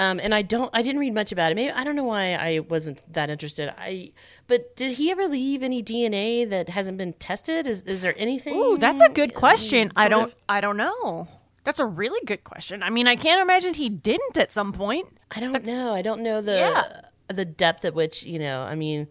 [0.00, 1.56] Um, and I don't, I didn't read much about it.
[1.56, 3.68] Maybe I don't know why I wasn't that interested.
[3.76, 4.12] I,
[4.46, 7.66] but did he ever leave any DNA that hasn't been tested?
[7.66, 8.56] Is is there anything?
[8.56, 9.92] Ooh, that's a good question.
[9.96, 11.28] I don't, of, I don't know.
[11.64, 12.82] That's a really good question.
[12.82, 15.06] I mean, I can't imagine he didn't at some point.
[15.32, 15.92] I don't that's, know.
[15.92, 17.00] I don't know the yeah.
[17.28, 18.62] the depth at which you know.
[18.62, 19.06] I mean,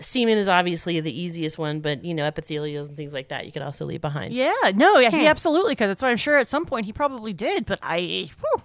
[0.00, 3.52] semen is obviously the easiest one, but you know, epithelials and things like that you
[3.52, 4.32] could also leave behind.
[4.32, 5.26] Yeah, no, yeah, he hmm.
[5.26, 5.88] absolutely could.
[5.88, 7.66] That's why I'm sure at some point he probably did.
[7.66, 8.62] But I, whew,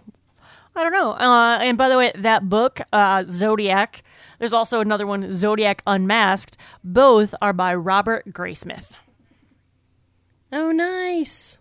[0.76, 1.12] I don't know.
[1.12, 4.04] Uh, and by the way, that book, uh, Zodiac,
[4.40, 6.58] there's also another one, Zodiac Unmasked.
[6.84, 8.92] Both are by Robert Graysmith.
[10.52, 11.58] Oh, nice.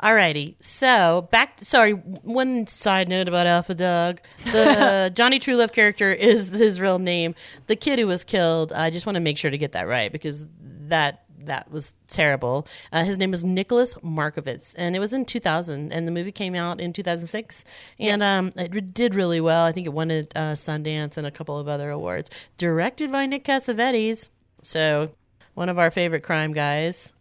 [0.00, 1.56] Alrighty, so back.
[1.56, 4.20] To, sorry, one side note about Alpha Dog.
[4.44, 7.34] The Johnny Truelove character is his real name.
[7.66, 8.72] The kid who was killed.
[8.72, 12.66] I just want to make sure to get that right because that that was terrible.
[12.92, 16.54] Uh, his name was Nicholas Markowitz, and it was in 2000, and the movie came
[16.54, 17.64] out in 2006,
[17.98, 18.20] and yes.
[18.20, 19.64] um, it did really well.
[19.64, 22.30] I think it won at uh, Sundance and a couple of other awards.
[22.56, 24.30] Directed by Nick Cassavetes,
[24.62, 25.10] so
[25.54, 27.12] one of our favorite crime guys,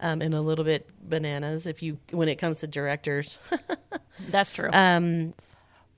[0.00, 3.38] um, and a little bit bananas if you when it comes to directors.
[4.28, 4.70] That's true.
[4.72, 5.34] Um,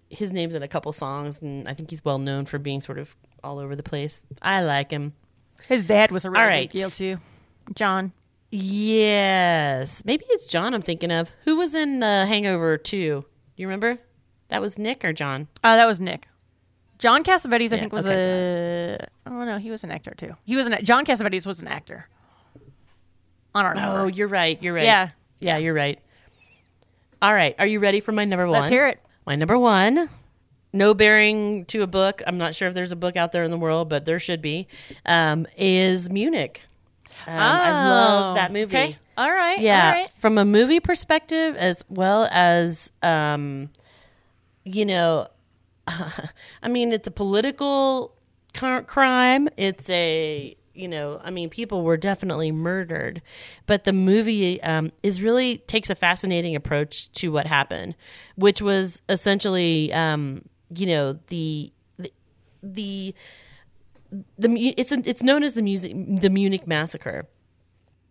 [0.09, 2.99] his name's in a couple songs, and I think he's well known for being sort
[2.99, 4.23] of all over the place.
[4.41, 5.15] I like him.
[5.69, 7.19] His dad was a really big deal too.
[7.73, 8.13] John.
[8.51, 10.05] Yes.
[10.05, 11.31] Maybe it's John I'm thinking of.
[11.45, 12.99] Who was in uh, Hangover 2?
[12.99, 13.99] Do you remember?
[14.49, 15.49] That was Nick or John?
[15.63, 16.29] Uh, that was Nick.
[16.99, 19.07] John Cassavetes, I think, was okay, a.
[19.29, 20.37] Oh no, he was an actor too.
[20.45, 22.09] He was an John Cassavetes was an actor.
[23.55, 24.01] On our number.
[24.01, 24.63] Oh, you're right.
[24.63, 24.85] You're right.
[24.85, 25.11] Yeah.
[25.41, 25.99] Yeah, you're right.
[27.21, 27.55] All right.
[27.59, 28.61] Are you ready for my number one?
[28.61, 29.01] Let's hear it.
[29.27, 30.09] My number one
[30.75, 32.21] no bearing to a book.
[32.27, 34.43] I'm not sure if there's a book out there in the world, but there should
[34.43, 34.67] be.
[35.07, 36.63] Um, is Munich.
[37.27, 38.77] Um, I love that movie.
[38.77, 38.99] Oh, Okay.
[39.17, 39.61] All right.
[39.61, 40.11] Yeah, All right.
[40.19, 43.71] from a movie perspective, as well as um,
[44.65, 45.29] you know,
[45.87, 48.15] I mean, it's a political
[48.55, 49.49] cr- crime.
[49.57, 53.23] It's a you know, I mean, people were definitely murdered,
[53.67, 57.95] but the movie um, is really takes a fascinating approach to what happened,
[58.35, 60.43] which was essentially, um,
[60.75, 62.13] you know, the the.
[62.63, 63.15] the
[64.39, 67.27] the it's it's known as the music the Munich massacre,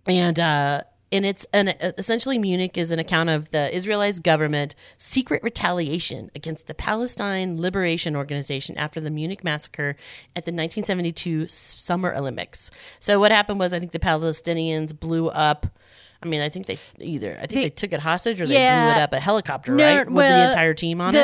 [0.05, 5.43] and uh, and it's an essentially Munich is an account of the Israelite government secret
[5.43, 9.95] retaliation against the Palestine Liberation Organization after the Munich massacre
[10.35, 12.71] at the 1972 Summer Olympics.
[12.99, 15.67] So what happened was I think the Palestinians blew up.
[16.23, 18.91] I mean, I think they either I think they, took it hostage or they blew
[18.91, 20.07] it up a helicopter, No, right?
[20.07, 21.17] With well, the entire team on it.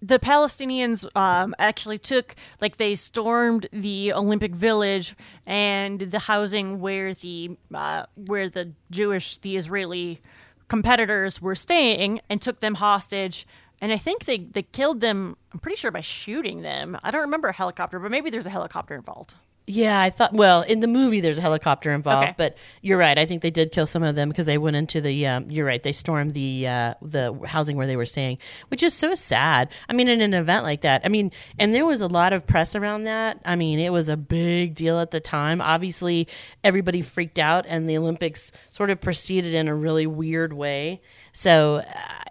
[0.00, 5.14] the, The Palestinians um, actually took, like, they stormed the Olympic Village
[5.46, 10.20] and the housing where the uh, where the Jewish, the Israeli
[10.68, 13.46] competitors were staying, and took them hostage.
[13.80, 15.36] And I think they they killed them.
[15.52, 16.96] I'm pretty sure by shooting them.
[17.02, 19.34] I don't remember a helicopter, but maybe there's a helicopter involved.
[19.66, 20.32] Yeah, I thought.
[20.32, 22.34] Well, in the movie, there's a helicopter involved, Okay.
[22.36, 23.16] but you're right.
[23.16, 25.24] I think they did kill some of them because they went into the.
[25.26, 25.80] Um, you're right.
[25.82, 29.68] They stormed the uh, the housing where they were staying, which is so sad.
[29.88, 32.44] I mean, in an event like that, I mean, and there was a lot of
[32.44, 33.40] press around that.
[33.44, 35.60] I mean, it was a big deal at the time.
[35.60, 36.26] Obviously,
[36.64, 41.00] everybody freaked out, and the Olympics sort of proceeded in a really weird way.
[41.32, 41.84] So, uh,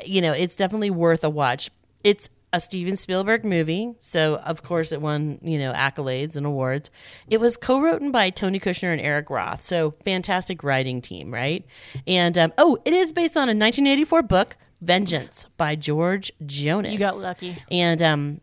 [0.05, 1.71] you know, it's definitely worth a watch.
[2.03, 6.91] It's a Steven Spielberg movie, so of course it won, you know, accolades and awards.
[7.29, 11.65] It was co-written by Tony Kushner and Eric Roth, so fantastic writing team, right?
[12.05, 16.91] And um, oh, it is based on a 1984 book, Vengeance by George Jonas.
[16.91, 17.57] You got lucky.
[17.69, 18.41] And um,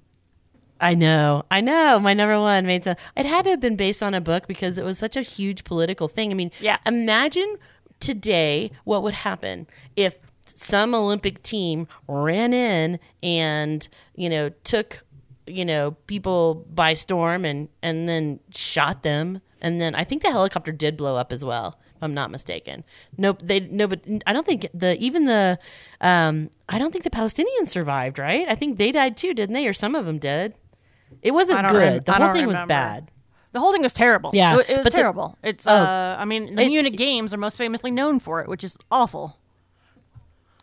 [0.81, 1.99] I know, I know.
[1.99, 3.01] My number one made sense.
[3.17, 5.65] It had to have been based on a book because it was such a huge
[5.65, 6.31] political thing.
[6.31, 6.79] I mean, Yeah.
[6.87, 7.57] Imagine
[8.01, 9.67] today what would happen
[9.97, 10.19] if
[10.59, 15.05] some Olympic team ran in and you know took
[15.47, 20.31] you know people by storm and and then shot them and then I think the
[20.31, 21.79] helicopter did blow up as well.
[21.97, 22.85] If I'm not mistaken.
[23.17, 23.41] Nope.
[23.43, 25.59] They no, but I don't think the even the
[26.01, 28.19] um I don't think the Palestinians survived.
[28.21, 28.47] Right?
[28.49, 29.67] I think they died too, didn't they?
[29.67, 30.55] Or some of them did.
[31.23, 31.77] It wasn't good.
[31.77, 33.11] rem- the whole thing was bad.
[33.53, 34.31] The whole thing was terrible.
[34.35, 35.37] Yeah, it, it was but the- terrible.
[35.43, 35.73] it's Oh.
[35.75, 38.77] uh, I mean, the It- Munich Games are most famously known for it, which is
[38.93, 39.39] awful.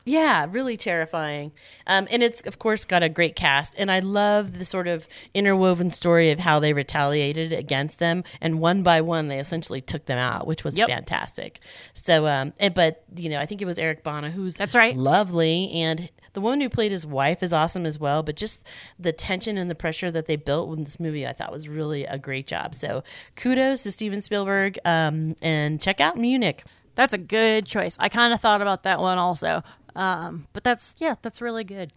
[0.08, 1.52] Yeah, really terrifying.
[1.88, 3.74] Um, and it's, of course, got a great cast.
[3.76, 8.24] And I love the sort of interwoven story of how they retaliated against them.
[8.39, 10.88] And one by one, they essentially took them out, which was Yep.
[10.89, 11.60] fantastic.
[11.96, 14.96] So, um, and, but, you know, I think it was Eric Bana who's That's right.
[14.96, 15.72] lovely.
[15.72, 18.22] And the woman who played his wife is awesome as well.
[18.22, 18.62] But just
[19.00, 22.06] the tension and the pressure that they built with this movie, I thought was really
[22.06, 22.76] a great job.
[22.76, 23.04] So
[23.36, 24.78] kudos to Steven Spielberg.
[24.86, 26.63] Um, and check out Munich.
[26.94, 27.98] That's a good choice.
[28.00, 29.63] I kind of thought about that one also.
[29.95, 31.93] Um, but that's yeah, that's really good.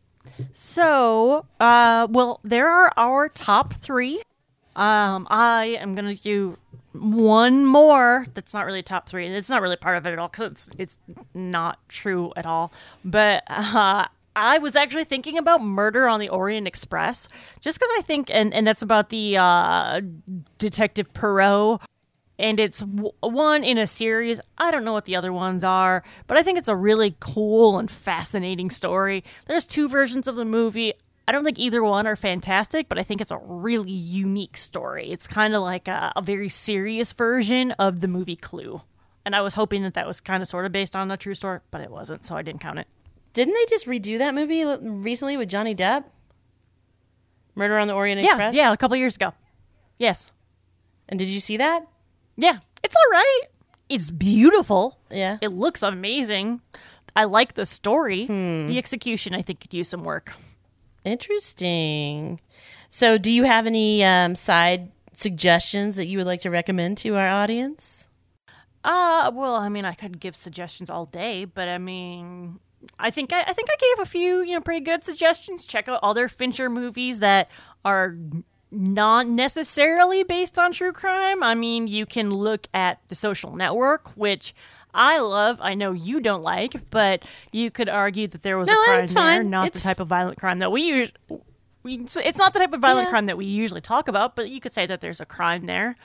[0.53, 4.23] So, uh, well, there are our top three.
[4.77, 6.57] Um, I am gonna do
[6.93, 8.27] one more.
[8.35, 9.27] That's not really top three.
[9.27, 10.97] It's not really part of it at all because it's it's
[11.35, 12.73] not true at all.
[13.05, 14.07] But uh,
[14.37, 17.27] I was actually thinking about Murder on the Orient Express,
[17.61, 20.01] just because I think, and and that's about the uh,
[20.59, 21.81] Detective Poirot
[22.39, 24.41] and it's w- one in a series.
[24.57, 27.79] I don't know what the other ones are, but I think it's a really cool
[27.79, 29.25] and fascinating story.
[29.47, 30.93] There's two versions of the movie.
[31.27, 35.11] I don't think either one are fantastic, but I think it's a really unique story.
[35.11, 38.81] It's kind of like a, a very serious version of the movie Clue.
[39.27, 41.35] And I was hoping that that was kind of sort of based on a true
[41.35, 42.87] story, but it wasn't, so I didn't count it.
[43.35, 46.05] Didn't they just redo that movie recently with Johnny Depp?
[47.55, 48.55] Murder on the Orient Yeah, Express?
[48.55, 49.35] yeah, a couple years ago.
[49.99, 50.33] Yes.
[51.09, 51.87] And did you see that?
[52.39, 53.41] Yeah, it's all right.
[53.89, 54.99] It's beautiful.
[55.11, 55.39] Yeah.
[55.43, 56.61] It looks amazing.
[57.17, 58.27] I like the story.
[58.27, 58.69] Hmm.
[58.69, 60.33] The execution, I think, could use some work.
[61.05, 62.41] Interesting.
[62.91, 67.17] So, do you have any um, side suggestions that you would like to recommend to
[67.17, 68.09] our audience?
[68.85, 72.61] Uh, well, I mean, I could give suggestions all day, but I mean,
[72.99, 75.67] I think I, I think I gave a few, you know, pretty good suggestions.
[75.67, 77.51] Check out other Fincher movies that
[77.85, 78.17] are
[78.71, 81.43] not necessarily based on true crime.
[81.43, 84.55] I mean, you can look at The Social Network, which
[84.95, 85.59] I love.
[85.61, 89.07] I know you don't like, but you could argue that there was No, a crime
[89.07, 89.51] there, fine.
[89.51, 91.13] not It's the type of violent crime that we use.
[91.83, 93.11] We, it's not the type of violent Yeah.
[93.11, 95.97] crime that we usually talk about, but you could say that there's a crime there.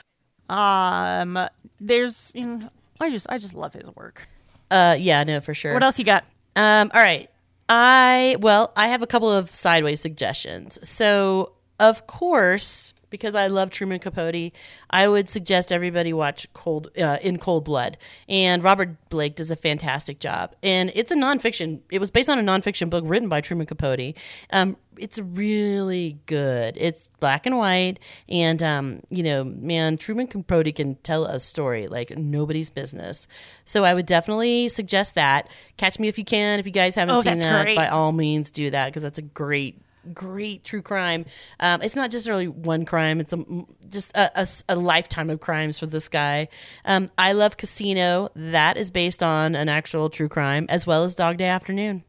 [0.48, 1.38] Um,
[1.80, 2.70] there's, you know,
[3.00, 4.28] I just, I just love his work.
[4.70, 5.72] Uh, yeah, no, for sure.
[5.74, 6.24] What else you got?
[6.56, 7.28] Um, all right.
[7.68, 10.78] I well, I have a couple of sideways suggestions.
[10.86, 14.50] So, of course, because I love Truman Capote,
[14.90, 17.96] I would suggest everybody watch Cold uh, in Cold Blood.
[18.28, 20.54] And Robert Blake does a fantastic job.
[20.64, 21.80] And it's a nonfiction.
[21.92, 24.14] It was based on a nonfiction book written by Truman Capote.
[24.50, 26.76] Um, it's really good.
[26.76, 27.98] It's black and white,
[28.28, 33.26] and um, you know, man, Truman Capote can tell a story like nobody's business.
[33.64, 35.48] So I would definitely suggest that.
[35.76, 36.60] Catch Me If You Can.
[36.60, 37.76] If you guys haven't Oh, seen that, great.
[37.76, 39.80] by all means do that because that's a great
[40.12, 41.24] great true crime.
[41.60, 43.44] Um, it's not just really one crime it's a,
[43.88, 46.48] just a, a- a lifetime of crimes for this guy.
[46.84, 51.14] Um, i love casino that is based on an actual true crime as well as
[51.14, 52.04] dog day afternoon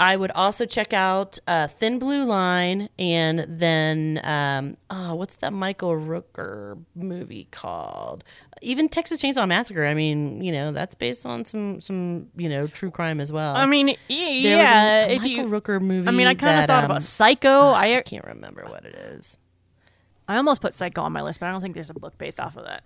[0.00, 5.52] I would also check out uh, Thin Blue Line and then um, oh, what's that
[5.52, 8.24] Michael Rooker movie called?
[8.62, 9.86] Even Texas Chainsaw Massacre.
[9.86, 13.54] I mean, you know, that's based on some some you know true crime as well.
[13.54, 14.84] I mean, y- there was yeah.
[14.84, 16.08] a, a if Michael you, Rooker movie.
[16.08, 17.68] I mean, I kind of thought um, about Psycho.
[17.68, 19.36] I I can't remember what it is.
[20.28, 22.40] I almost put Psycho on my list, but I don't think there's a book based
[22.40, 22.82] off of that.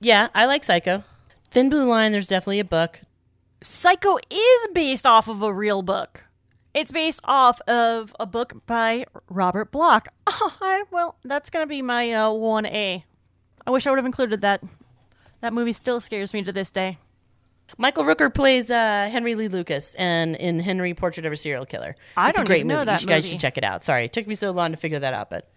[0.00, 1.04] Yeah, I like Psycho.
[1.50, 2.12] Thin Blue Line.
[2.12, 3.00] There's definitely a book.
[3.62, 6.24] Psycho is based off of a real book.
[6.78, 10.06] It's based off of a book by Robert Bloch.
[10.40, 13.02] Oh, I, well, that's gonna be my uh, one A.
[13.66, 14.62] I wish I would have included that.
[15.40, 16.98] That movie still scares me to this day.
[17.76, 21.96] Michael Rooker plays uh, Henry Lee Lucas and in Henry Portrait of a Serial Killer.
[22.16, 22.84] I it's don't a great know movie.
[22.86, 23.32] that you guys movie.
[23.32, 23.82] should check it out.
[23.82, 25.50] Sorry, it took me so long to figure that out, but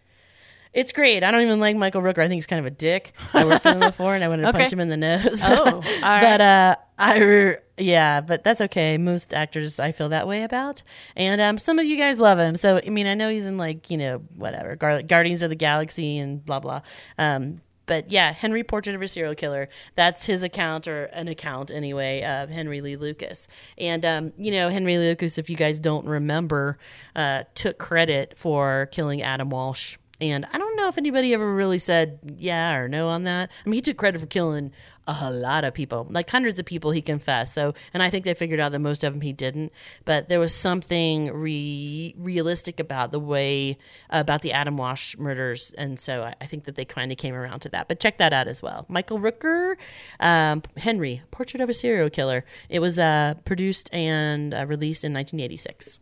[0.74, 1.24] it's great.
[1.24, 2.19] I don't even like Michael Rooker.
[2.19, 3.13] I think he's kind of a dick.
[3.34, 4.59] I worked with him before, and I wanted to Okay.
[4.59, 5.41] punch him in the nose.
[5.43, 6.22] Oh, all right.
[6.22, 8.97] but uh, I re- yeah, but that's okay.
[8.97, 10.84] Most actors I feel that way about,
[11.15, 12.55] and um, some of you guys love him.
[12.55, 15.55] So I mean, I know he's in like you know whatever Gar- Guardians of the
[15.55, 16.82] Galaxy and blah blah.
[17.17, 19.67] Um, but yeah, Henry Portrait of a Serial Killer.
[19.95, 23.47] That's his account or an account anyway of Henry Lee Lucas.
[23.78, 26.78] And um, you know, Henry Lee Lucas, if you guys don't remember,
[27.15, 29.97] uh, took credit for killing Adam Walsh.
[30.22, 33.49] And I don't know if anybody ever really said yeah or no on that.
[33.65, 34.72] I mean, he took credit for killing
[35.07, 36.91] a lot of people, like hundreds of people.
[36.91, 37.53] He confessed.
[37.53, 39.74] So, and I think they figured out that most of them he didn't.
[40.05, 43.78] But there was something re- realistic about the way
[44.09, 47.34] about the Adam Walsh murders, and so I, I think that they kind of came
[47.34, 47.88] around to that.
[47.88, 48.86] But check that out as well.
[48.89, 49.76] Michael Rooker,
[50.19, 52.45] um, Henry, Portrait of a Serial Killer.
[52.69, 55.99] It was uh, produced and uh, released in 1986.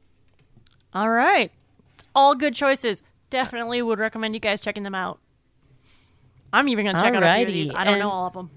[0.94, 1.52] All right,
[2.14, 3.02] all good choices.
[3.30, 5.20] Definitely would recommend you guys checking them out.
[6.52, 7.70] I'm even gonna check out a few of these.
[7.70, 8.50] I don't and- know all of them.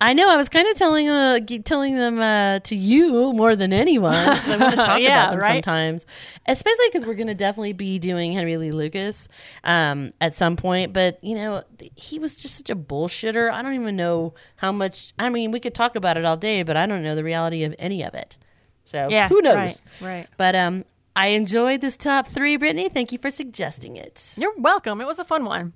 [0.00, 0.28] I know.
[0.28, 4.12] I was kind of telling uh, telling them uh, to you more than anyone.
[4.14, 5.52] I want to talk Yeah, about them right?
[5.64, 6.04] sometimes,
[6.46, 9.28] especially because we're going to definitely be doing Henry Lee Lucas
[9.62, 10.92] um, at some point.
[10.92, 13.50] But you know, th- he was just such a bullshitter.
[13.50, 15.14] I don't even know how much.
[15.18, 17.62] I mean, we could talk about it all day, but I don't know the reality
[17.64, 18.36] of any of it.
[18.84, 19.54] So Yeah, who knows?
[19.56, 20.26] Right, right.
[20.36, 20.84] But um,
[21.16, 22.88] I enjoyed this top three, Brittany.
[22.88, 24.34] Thank you for suggesting it.
[24.36, 25.00] You're welcome.
[25.00, 25.72] It was a fun one.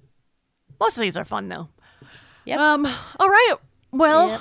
[0.80, 1.68] Most of these are fun though.
[2.45, 2.59] Yep.
[2.59, 2.86] Um.
[3.20, 3.55] All right.
[3.93, 4.41] Well, Yep.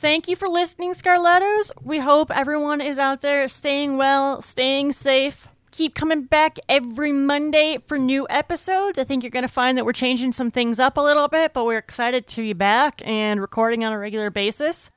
[0.00, 1.70] thank you for listening, Scarlettos.
[1.84, 5.48] We hope everyone is out there staying well, staying safe.
[5.70, 8.98] Keep coming back every Monday for new episodes.
[8.98, 11.52] I think you're going to find that we're changing some things up a little bit,
[11.52, 14.90] but we're excited to be back and recording on a regular basis.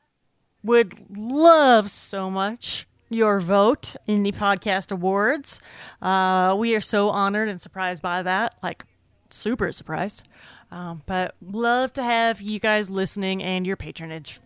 [0.63, 5.59] Would love so much your vote in the podcast awards.
[6.01, 8.55] Uh, we are so honored and surprised by that.
[8.63, 8.85] Like,
[9.29, 10.23] super surprised.
[10.71, 14.39] Um, but love to have you guys listening and your patronage.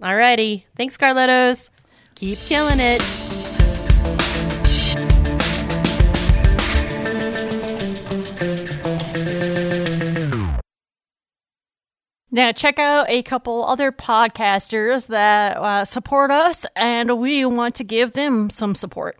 [0.00, 0.64] Alrighty.
[0.76, 1.70] Thanks, Carlettos.
[2.14, 3.23] Keep killing it.
[12.34, 17.84] Now, check out a couple other podcasters that uh, support us, and we want to
[17.84, 19.16] give them some support.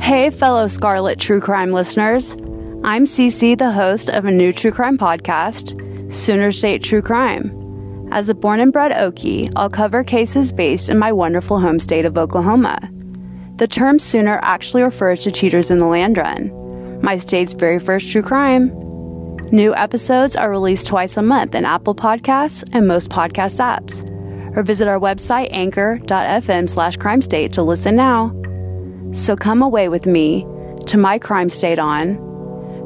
[0.00, 2.36] Hey, fellow Scarlet True Crime listeners.
[2.84, 7.52] I'm Cece, the host of a new true crime podcast, Sooner State True Crime.
[8.12, 12.04] As a born and bred Okie, I'll cover cases based in my wonderful home state
[12.04, 12.78] of Oklahoma.
[13.56, 16.52] The term Sooner actually refers to cheaters in the land run,
[17.02, 18.68] my state's very first true crime.
[19.50, 24.04] New episodes are released twice a month in Apple Podcasts and most podcast apps.
[24.56, 28.34] Or visit our website anchor.fm slash crime state to listen now.
[29.12, 30.46] So come away with me
[30.86, 32.26] to my crime state on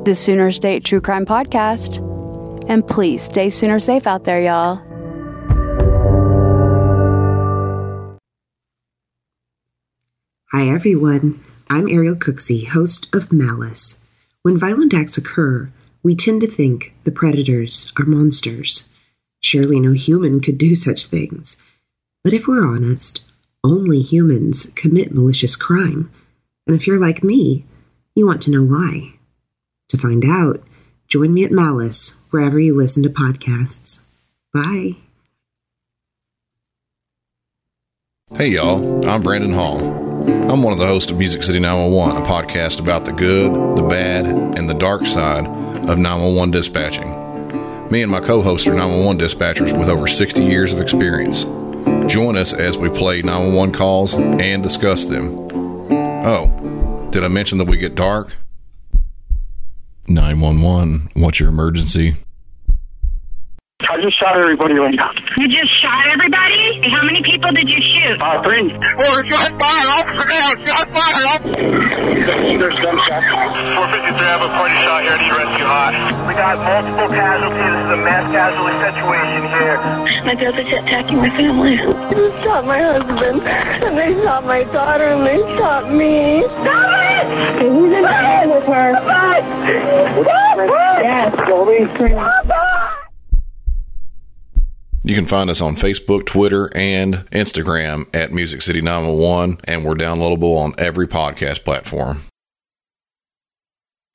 [0.05, 1.99] the Sooner State True Crime Podcast.
[2.69, 4.77] And please stay sooner safe out there, y'all.
[10.53, 11.41] Hi, everyone.
[11.71, 14.02] I'm Ariel Cooksey, host of Malice.
[14.43, 15.71] When violent acts occur,
[16.03, 18.89] we tend to think the predators are monsters.
[19.41, 21.63] Surely no human could do such things.
[22.25, 23.25] But if we're honest,
[23.63, 26.11] only humans commit malicious crime.
[26.67, 27.65] And if you're like me,
[28.17, 29.15] you want to know why.
[29.91, 30.63] To find out,
[31.07, 34.07] join me at Malice wherever you listen to podcasts.
[34.53, 34.97] Bye.
[38.35, 40.12] Hey y'all, I'm Brandon Hall.
[40.51, 43.83] I'm one of the hosts of Music City 911, a podcast about the good, the
[43.83, 47.91] bad, and the dark side of 911 dispatching.
[47.91, 51.45] Me and my co hosts are 911 dispatchers with over 60 years of experience.
[52.13, 55.39] Join us as we play 911 calls and discuss them.
[56.25, 58.37] Oh, did I mention that we get dark?
[60.07, 62.17] 911, what's your emergency?
[63.91, 65.11] I just shot everybody right now.
[65.37, 66.81] You just shot everybody?
[66.87, 68.23] How many people did you shoot?
[68.23, 68.71] Uh, three.
[68.71, 69.89] Oh, shot fire!
[69.99, 70.55] Officer down!
[70.63, 71.39] Shot fire!
[72.63, 73.27] There's gunshots.
[73.27, 75.13] 453, I have a party shot here.
[75.13, 75.93] I need rescue hot.
[76.31, 77.59] We got multiple casualties.
[77.59, 79.77] This is a mass casualty situation here.
[80.23, 81.75] My brother's attacking my family.
[81.83, 86.47] They shot my husband, and they shot my daughter, and they shot me.
[86.47, 87.27] Stop it!
[87.67, 88.95] He's in bed with her.
[88.95, 89.83] Stop it!
[91.03, 92.52] Yes, Goldie.
[95.05, 99.95] You can find us on Facebook, Twitter, and Instagram at Music City 911, and we're
[99.95, 102.23] downloadable on every podcast platform.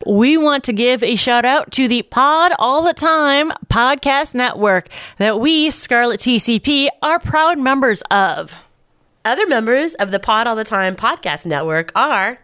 [0.05, 4.87] We want to give a shout out to the Pod All the Time podcast network
[5.17, 8.55] that we, Scarlet TCP, are proud members of.
[9.25, 12.39] Other members of the Pod All the Time podcast network are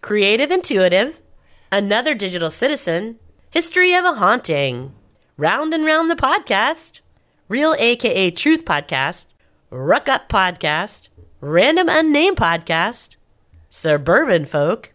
[0.00, 1.20] Creative Intuitive,
[1.70, 3.18] Another Digital Citizen,
[3.50, 4.94] History of a Haunting,
[5.36, 7.02] Round and Round the Podcast,
[7.48, 9.26] Real AKA Truth Podcast,
[9.70, 11.08] Ruck Up Podcast,
[11.40, 13.16] Random Unnamed Podcast,
[13.68, 14.92] Suburban Folk,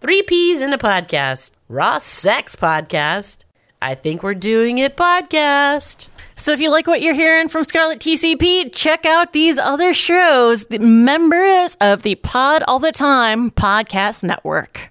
[0.00, 3.38] Three Peas in a Podcast, Raw Sex Podcast,
[3.80, 6.08] I Think We're Doing It Podcast.
[6.34, 10.64] So if you like what you're hearing from Scarlet TCP, check out these other shows,
[10.66, 14.90] the members of the Pod All the Time podcast network.